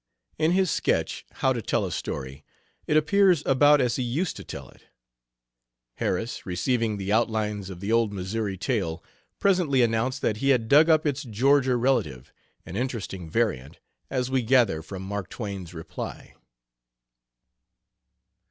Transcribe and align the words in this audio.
In 0.39 0.53
his 0.53 0.71
sketch, 0.71 1.27
"How 1.31 1.53
to 1.53 1.61
Tell 1.61 1.85
a 1.85 1.91
Story," 1.91 2.43
it 2.87 2.97
appears 2.97 3.43
about 3.45 3.79
as 3.79 3.97
he 3.97 4.01
used 4.01 4.35
to 4.37 4.43
tell 4.43 4.67
it. 4.69 4.87
Harris, 5.97 6.43
receiving 6.43 6.97
the 6.97 7.11
outlines 7.13 7.69
of 7.69 7.81
the 7.81 7.91
old 7.91 8.11
Missouri 8.11 8.57
tale, 8.57 9.03
presently 9.37 9.83
announced 9.83 10.23
that 10.23 10.37
he 10.37 10.49
had 10.49 10.67
dug 10.67 10.89
up 10.89 11.05
its 11.05 11.21
Georgia 11.21 11.75
relative, 11.75 12.33
an 12.65 12.75
interesting 12.75 13.29
variant, 13.29 13.79
as 14.09 14.31
we 14.31 14.41
gather 14.41 14.81
from 14.81 15.03
Mark 15.03 15.29
Twain's 15.29 15.71
reply. 15.71 16.33